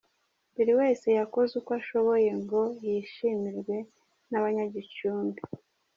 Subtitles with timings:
[0.55, 3.75] buri wese yakoze uko ashoboye ngo yishimirwe
[4.29, 5.41] n’ abanya Gicumbi.